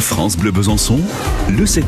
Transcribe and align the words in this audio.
France 0.00 0.36
Bleu 0.36 0.52
Besançon, 0.52 1.00
le 1.48 1.64
7-9. 1.64 1.82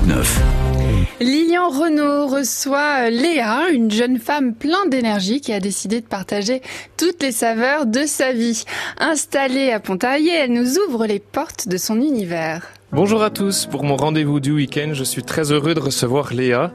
Lilian 1.21 1.69
Renault 1.69 2.27
reçoit 2.27 3.09
Léa, 3.09 3.71
une 3.73 3.91
jeune 3.91 4.19
femme 4.19 4.55
plein 4.55 4.87
d'énergie 4.87 5.41
qui 5.41 5.53
a 5.53 5.61
décidé 5.61 6.01
de 6.01 6.07
partager 6.07 6.61
toutes 6.97 7.23
les 7.23 7.31
saveurs 7.31 7.87
de 7.87 8.07
sa 8.07 8.33
vie. 8.33 8.65
Installée 8.99 9.71
à 9.71 9.81
Pontarlier, 9.81 10.33
elle 10.33 10.53
nous 10.53 10.79
ouvre 10.79 11.07
les 11.07 11.21
portes 11.21 11.69
de 11.69 11.77
son 11.77 12.01
univers. 12.01 12.67
Bonjour 12.93 13.23
à 13.23 13.31
tous, 13.31 13.67
pour 13.67 13.85
mon 13.85 13.97
rendez-vous 13.97 14.41
du 14.41 14.51
week-end, 14.51 14.91
je 14.93 15.05
suis 15.05 15.23
très 15.23 15.53
heureux 15.53 15.75
de 15.75 15.81
recevoir 15.81 16.35
Léa, 16.35 16.73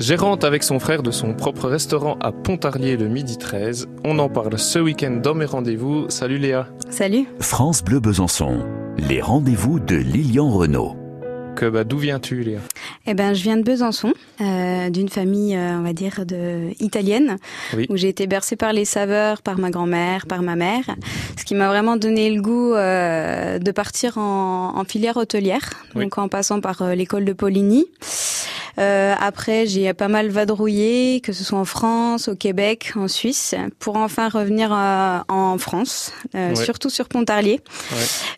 gérante 0.00 0.44
avec 0.44 0.62
son 0.62 0.78
frère 0.78 1.02
de 1.02 1.10
son 1.10 1.34
propre 1.34 1.68
restaurant 1.68 2.16
à 2.22 2.32
Pontarlier 2.32 2.96
le 2.96 3.08
midi 3.08 3.36
13. 3.36 3.88
On 4.04 4.18
en 4.18 4.30
parle 4.30 4.58
ce 4.58 4.78
week-end 4.78 5.20
dans 5.22 5.34
mes 5.34 5.44
rendez-vous. 5.44 6.08
Salut 6.08 6.38
Léa. 6.38 6.68
Salut. 6.88 7.26
France 7.40 7.84
Bleu 7.84 8.00
Besançon, 8.00 8.64
les 8.98 9.20
rendez-vous 9.20 9.78
de 9.78 9.96
Lilian 9.96 10.50
Renault. 10.50 10.96
Que, 11.56 11.66
bah, 11.68 11.82
d'où 11.82 11.98
viens-tu 11.98 12.42
Léa 12.42 12.60
Eh 13.06 13.14
ben, 13.14 13.34
je 13.34 13.42
viens 13.42 13.56
de 13.56 13.62
Besançon, 13.64 14.12
euh, 14.40 14.90
d'une 14.90 15.08
famille, 15.08 15.56
euh, 15.56 15.78
on 15.78 15.82
va 15.82 15.92
dire, 15.92 16.24
de 16.24 16.68
italienne, 16.80 17.36
Oui. 17.76 17.86
où 17.90 17.96
j'ai 17.96 18.08
été 18.08 18.28
bercée 18.28 18.54
par 18.54 18.72
les 18.72 18.84
saveurs, 18.84 19.42
par 19.42 19.58
ma 19.58 19.70
grand-mère, 19.70 20.26
par 20.26 20.42
ma 20.42 20.54
mère, 20.54 20.84
ce 21.36 21.44
qui 21.44 21.56
m'a 21.56 21.66
vraiment 21.66 21.96
donné 21.96 22.30
le 22.30 22.40
goût 22.40 22.74
euh, 22.74 23.58
de 23.58 23.70
partir 23.72 24.18
en, 24.18 24.74
en 24.78 24.84
filière 24.84 25.16
hôtelière, 25.16 25.68
Oui. 25.96 26.04
donc 26.04 26.16
en 26.18 26.28
passant 26.28 26.60
par 26.60 26.80
euh, 26.82 26.94
l'école 26.94 27.24
de 27.24 27.32
Poligny. 27.32 27.86
Euh, 28.78 29.14
après, 29.20 29.66
j'ai 29.66 29.92
pas 29.94 30.08
mal 30.08 30.28
vadrouillé, 30.28 31.20
que 31.20 31.32
ce 31.32 31.42
soit 31.44 31.58
en 31.58 31.64
France, 31.64 32.28
au 32.28 32.36
Québec, 32.36 32.92
en 32.96 33.08
Suisse, 33.08 33.54
pour 33.78 33.96
enfin 33.96 34.28
revenir 34.28 34.72
euh, 34.72 35.18
en 35.28 35.58
France, 35.58 36.12
euh, 36.34 36.50
Ouais. 36.54 36.64
surtout 36.64 36.88
sur 36.90 37.08
Pontarlier, 37.08 37.60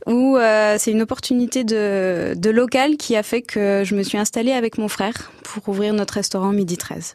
où 0.06 0.36
euh, 0.36 0.76
c'est 0.78 0.90
une 0.92 1.02
opportunité 1.02 1.62
de, 1.64 2.34
de 2.36 2.50
local 2.50 2.96
qui 2.96 3.16
a 3.16 3.22
fait 3.22 3.42
que 3.42 3.82
je 3.84 3.94
me 3.94 4.02
suis 4.02 4.18
installée 4.18 4.52
avec 4.52 4.78
mon 4.78 4.88
frère 4.88 5.30
pour 5.42 5.68
ouvrir 5.68 5.92
notre 5.92 6.14
restaurant 6.14 6.52
Midi 6.52 6.76
13. 6.76 7.14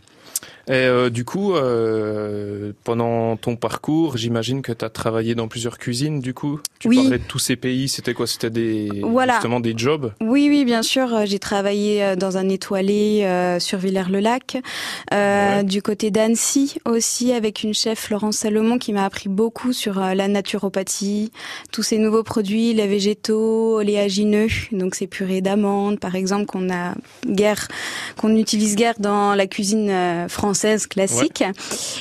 Et 0.68 0.72
euh, 0.74 1.10
du 1.12 1.26
coup, 1.26 1.54
euh, 1.56 2.72
pendant 2.84 3.38
ton 3.38 3.56
parcours, 3.56 4.18
j'imagine 4.18 4.62
que 4.64 4.72
tu 4.72 4.84
as 4.84 4.90
travaillé 4.90 5.36
dans 5.36 5.48
plusieurs 5.48 5.78
cuisines, 5.78 6.20
du 6.22 6.34
coup. 6.34 6.60
Tu 6.80 6.88
Oui. 6.88 6.98
parlais 6.98 7.20
de 7.20 7.24
tous 7.24 7.38
ces 7.40 7.56
pays, 7.56 7.88
c'était 7.88 8.14
quoi? 8.16 8.26
C'était 8.26 8.50
des, 8.50 8.90
Voilà. 9.04 9.34
justement 9.34 9.60
des 9.60 9.74
jobs? 9.78 10.12
Oui, 10.22 10.48
oui, 10.50 10.66
bien 10.66 10.82
sûr. 10.82 11.14
euh, 11.14 11.24
J'ai 11.26 11.38
travaillé 11.40 12.16
dans 12.16 12.38
un 12.38 12.50
étoilé 12.50 13.22
euh, 13.26 13.60
sur 13.60 13.78
Villers-le-Lac, 13.78 14.58
Ouais. 15.12 15.64
du 15.64 15.82
côté 15.84 16.10
d'Annecy 16.12 16.78
aussi, 16.86 17.32
avec 17.32 17.62
une 17.64 17.74
chef 17.76 18.10
Laurence 18.10 18.38
Salomon 18.38 18.78
qui 18.80 18.92
m'a 18.92 19.06
appris 19.06 19.30
beaucoup 19.30 19.72
sur 19.74 20.00
la 20.00 20.28
naturopathie, 20.28 21.32
tous 21.72 21.84
ces 21.84 21.98
nouveaux 22.00 22.24
produits, 22.24 22.74
les 22.74 22.88
végétaux, 22.88 23.78
oléagineux, 23.78 24.48
donc 24.72 24.96
ces 24.96 25.08
purées 25.08 25.42
d'amandes, 25.42 26.00
par 26.00 26.16
exemple, 26.16 26.46
qu'on 26.46 26.72
a 26.72 26.96
guère, 27.28 27.68
qu'on 28.18 28.36
utilise 28.36 28.76
guère 28.76 28.96
dans 29.00 29.36
la 29.36 29.46
cuisine 29.48 30.25
française 30.28 30.88
classique. 30.88 31.44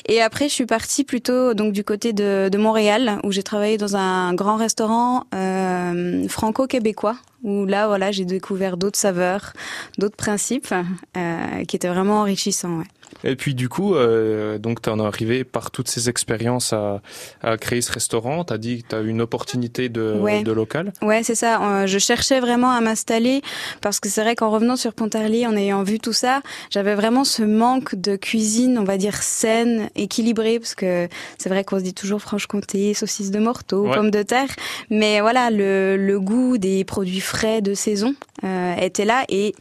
Et 0.09 0.21
après, 0.21 0.49
je 0.49 0.55
suis 0.55 0.67
partie 0.67 1.05
plutôt 1.05 1.55
donc 1.55 1.73
du 1.73 1.85
côté 1.85 2.13
de, 2.13 2.49
de 2.51 2.59
Montréal, 2.59 3.19
où 3.25 3.33
j'ai 3.33 3.43
travaillé 3.43 3.77
dans 3.77 3.97
un 3.97 4.35
grand 4.35 4.57
restaurant 4.57 5.25
euh, 5.35 6.29
franco-québécois, 6.29 7.17
où 7.43 7.67
là, 7.67 7.87
voilà, 7.87 8.13
j'ai 8.13 8.25
découvert 8.25 8.77
d'autres 8.77 8.99
saveurs, 8.99 9.53
d'autres 9.99 10.17
principes, 10.17 10.75
euh, 11.17 11.65
qui 11.65 11.77
étaient 11.77 11.89
vraiment 11.89 12.21
enrichissants. 12.21 12.79
Ouais. 12.79 12.85
Et 13.23 13.37
puis 13.37 13.55
du 13.55 13.69
coup, 13.69 13.95
euh, 13.95 14.59
donc 14.59 14.83
tu 14.83 14.91
en 14.91 14.99
es 14.99 15.03
arrivé 15.07 15.45
par 15.45 15.71
toutes 15.71 15.89
ces 15.89 16.09
expériences 16.09 16.73
à, 16.73 17.01
à 17.43 17.57
créer 17.57 17.81
ce 17.81 17.93
restaurant. 17.93 18.45
Tu 18.45 18.53
as 18.53 18.59
dit 18.59 18.83
que 18.83 18.89
tu 18.89 18.95
as 18.97 19.01
eu 19.01 19.09
une 19.09 19.21
opportunité 19.23 19.89
de, 19.89 20.19
Ouais. 20.21 20.43
de 20.43 20.53
local. 20.53 20.93
Ouais, 21.03 21.23
c'est 21.23 21.35
ça. 21.35 21.61
Euh, 21.63 21.87
je 21.87 21.99
cherchais 21.99 22.41
vraiment 22.41 22.71
à 22.71 22.81
m'installer 22.81 23.43
parce 23.81 24.01
que 24.01 24.09
c'est 24.09 24.23
vrai 24.23 24.35
qu'en 24.35 24.51
revenant 24.51 24.77
sur 24.77 24.93
Pontarlier, 24.95 25.47
en 25.47 25.57
ayant 25.57 25.83
vu 25.83 25.99
tout 25.99 26.13
ça, 26.13 26.41
j'avais 26.71 26.95
vraiment 26.95 27.25
ce 27.25 27.43
manque 27.43 27.95
de 27.95 28.17
cuisine, 28.17 28.79
on 28.79 28.85
va 28.85 28.97
dire 28.97 29.23
saine, 29.23 29.89
équilibrée, 29.97 30.59
parce 30.59 30.75
que 30.75 31.09
c'est 31.39 31.49
vrai 31.49 31.65
qu'on 31.65 31.79
se 31.79 31.85
dit 31.85 31.95
toujours 31.95 32.21
Franche-Comté, 32.21 32.95
saucisses 32.95 33.31
de 33.31 33.39
morteau, 33.39 33.87
Ouais. 33.89 33.95
pommes 33.95 34.11
de 34.11 34.23
terre, 34.23 34.49
mais 34.91 35.21
voilà, 35.21 35.51
le, 35.51 35.97
le 35.97 36.21
goût 36.21 36.59
des 36.59 36.85
produits 36.85 37.21
frais 37.21 37.61
de 37.63 37.75
saison 37.75 38.15
euh, 38.45 38.75
était 38.77 39.05
là 39.05 39.25
et 39.29 39.55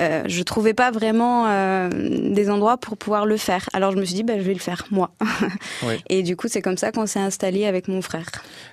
euh, 0.00 0.22
je 0.26 0.42
trouvais 0.42 0.74
pas 0.74 0.90
vraiment 0.90 1.46
euh, 1.46 1.88
des 1.90 2.50
endroits 2.50 2.76
pour 2.76 2.96
pouvoir 2.96 3.26
le 3.26 3.36
faire. 3.36 3.68
Alors 3.72 3.92
je 3.92 3.96
me 3.96 4.04
suis 4.04 4.14
dit, 4.14 4.22
bah, 4.24 4.34
je 4.36 4.42
vais 4.42 4.54
le 4.54 4.58
faire 4.60 4.84
moi. 4.90 5.10
Ouais. 5.84 5.98
Et 6.08 6.22
du 6.22 6.36
coup, 6.36 6.48
c'est 6.48 6.62
comme 6.62 6.76
ça 6.78 6.92
qu'on 6.92 7.06
s'est 7.06 7.18
installé 7.20 7.66
avec 7.66 7.88
mon 7.88 8.00
frère. 8.02 8.26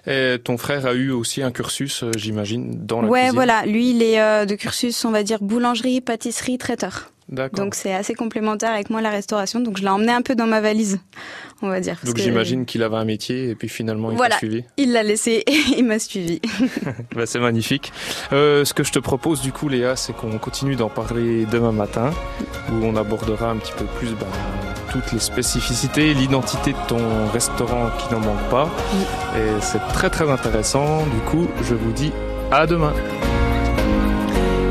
Et 0.07 0.37
ton 0.43 0.57
frère 0.57 0.85
a 0.85 0.93
eu 0.93 1.11
aussi 1.11 1.41
un 1.43 1.51
cursus, 1.51 2.03
euh, 2.03 2.11
j'imagine, 2.15 2.85
dans 2.85 3.01
la 3.01 3.07
Ouais, 3.09 3.19
cuisine. 3.19 3.35
voilà. 3.35 3.65
Lui, 3.65 3.91
il 3.91 4.01
est 4.03 4.19
euh, 4.21 4.45
de 4.45 4.55
cursus, 4.55 5.03
on 5.05 5.11
va 5.11 5.23
dire, 5.23 5.39
boulangerie, 5.41 5.99
pâtisserie, 6.01 6.57
traiteur. 6.57 7.11
Donc 7.31 7.75
c'est 7.75 7.93
assez 7.93 8.13
complémentaire 8.13 8.71
avec 8.71 8.89
moi 8.89 9.01
la 9.01 9.09
restauration. 9.09 9.59
Donc 9.61 9.77
je 9.77 9.83
l'ai 9.83 9.89
emmené 9.89 10.11
un 10.11 10.21
peu 10.21 10.35
dans 10.35 10.47
ma 10.47 10.59
valise, 10.61 10.99
on 11.61 11.69
va 11.69 11.79
dire. 11.79 11.97
Donc 12.03 12.15
que 12.15 12.21
j'imagine 12.21 12.65
qu'il 12.65 12.83
avait 12.83 12.97
un 12.97 13.05
métier 13.05 13.49
et 13.49 13.55
puis 13.55 13.69
finalement 13.69 14.11
il 14.11 14.17
Voilà. 14.17 14.35
t'a 14.35 14.39
suivi. 14.39 14.63
Il 14.77 14.91
l'a 14.91 15.03
laissé 15.03 15.43
et 15.47 15.51
il 15.77 15.85
m'a 15.85 15.99
suivi. 15.99 16.41
Bah, 17.15 17.25
c'est 17.25 17.39
magnifique. 17.39 17.91
Euh, 18.33 18.65
ce 18.65 18.73
que 18.73 18.83
je 18.83 18.91
te 18.91 18.99
propose 18.99 19.41
du 19.41 19.51
coup 19.51 19.67
Léa, 19.69 19.95
c'est 19.95 20.13
qu'on 20.13 20.37
continue 20.37 20.75
d'en 20.75 20.89
parler 20.89 21.45
demain 21.45 21.71
matin, 21.71 22.11
où 22.71 22.83
on 22.85 22.95
abordera 22.95 23.49
un 23.49 23.57
petit 23.57 23.73
peu 23.77 23.85
plus 23.85 24.09
bah, 24.11 24.25
toutes 24.91 25.11
les 25.13 25.19
spécificités, 25.19 26.13
l'identité 26.13 26.71
de 26.73 26.77
ton 26.87 27.27
restaurant 27.31 27.89
qui 27.97 28.13
n'en 28.13 28.19
manque 28.19 28.49
pas. 28.49 28.69
Et 29.37 29.61
c'est 29.61 29.79
très 29.93 30.09
très 30.09 30.29
intéressant. 30.29 31.05
Du 31.05 31.19
coup, 31.29 31.47
je 31.63 31.75
vous 31.75 31.91
dis 31.91 32.11
à 32.51 32.65
demain. 32.67 32.93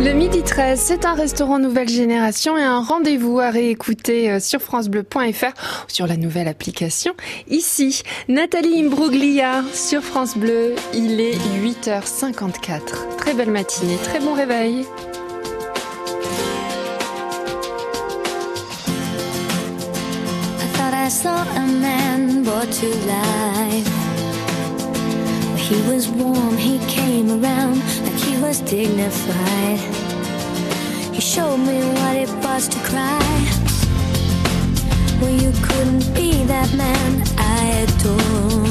Le 0.02 0.14
Midi 0.14 0.42
13, 0.42 0.80
c'est 0.80 1.04
un 1.04 1.12
restaurant 1.12 1.58
nouvelle 1.58 1.90
génération 1.90 2.56
et 2.56 2.62
un 2.62 2.80
rendez-vous 2.80 3.38
à 3.38 3.50
réécouter 3.50 4.30
euh, 4.30 4.40
sur 4.40 4.62
francebleu.fr 4.62 5.84
ou 5.86 5.88
sur 5.88 6.06
la 6.06 6.16
nouvelle 6.16 6.48
application. 6.48 7.12
Ici, 7.48 8.02
Nathalie 8.26 8.80
Imbruglia 8.80 9.62
sur 9.74 10.00
France 10.02 10.38
Bleu, 10.38 10.74
il 10.94 11.20
est 11.20 11.36
8h54. 11.62 13.16
Très 13.18 13.34
belle 13.34 13.50
matinée, 13.50 13.98
très 14.02 14.20
bon 14.20 14.32
réveil. 14.32 14.86
He 25.70 25.80
was 25.82 26.08
warm, 26.08 26.56
he 26.56 26.80
came 26.88 27.30
around 27.30 27.78
like 28.02 28.20
he 28.26 28.36
was 28.42 28.60
dignified. 28.60 29.78
He 31.14 31.20
showed 31.20 31.58
me 31.58 31.78
what 31.94 32.16
it 32.16 32.28
was 32.44 32.66
to 32.66 32.78
cry. 32.80 33.22
Well, 35.20 35.30
you 35.30 35.52
couldn't 35.62 36.12
be 36.12 36.42
that 36.46 36.74
man 36.74 37.22
I 37.38 37.86
adore. 37.86 38.66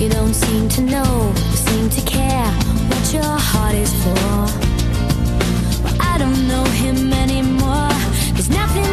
You 0.00 0.08
don't 0.08 0.32
seem 0.32 0.66
to 0.70 0.80
know, 0.80 1.34
seem 1.66 1.90
to 1.90 2.00
care 2.10 2.50
what 2.88 3.12
your 3.12 3.36
heart 3.50 3.74
is 3.74 3.92
for. 4.02 4.38
Well, 5.84 5.96
I 6.00 6.16
don't 6.16 6.48
know 6.48 6.64
him 6.82 7.12
anymore. 7.12 7.92
There's 8.32 8.48
nothing 8.48 8.90